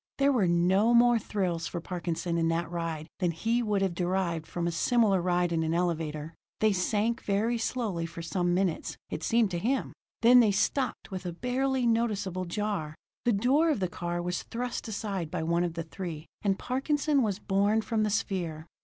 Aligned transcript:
There 0.17 0.31
were 0.31 0.47
no 0.47 0.95
more 0.95 1.19
thrills 1.19 1.67
for 1.67 1.79
Parkinson 1.79 2.35
in 2.39 2.47
that 2.47 2.71
ride 2.71 3.05
than 3.19 3.29
he 3.29 3.61
would 3.61 3.83
have 3.83 3.93
derived 3.93 4.47
from 4.47 4.65
a 4.65 4.71
similar 4.71 5.21
ride 5.21 5.51
in 5.51 5.61
an 5.61 5.75
elevator. 5.75 6.33
They 6.59 6.73
sank 6.73 7.21
very 7.21 7.59
slowly 7.59 8.07
for 8.07 8.23
some 8.23 8.55
minutes, 8.55 8.97
it 9.11 9.21
seemed 9.21 9.51
to 9.51 9.59
him; 9.59 9.93
then 10.23 10.39
they 10.39 10.49
stopped 10.49 11.11
with 11.11 11.27
a 11.27 11.31
barely 11.31 11.85
noticeable 11.85 12.45
jar. 12.45 12.95
The 13.25 13.33
door 13.33 13.69
of 13.69 13.79
the 13.79 13.87
car 13.87 14.23
was 14.23 14.41
thrust 14.41 14.87
aside 14.87 15.29
by 15.29 15.43
one 15.43 15.63
of 15.63 15.75
the 15.75 15.83
three, 15.83 16.25
and 16.41 16.57
Parkinson 16.57 17.21
was 17.21 17.37
borne 17.37 17.81
from 17.83 18.01
the 18.01 18.09
sphere. 18.09 18.65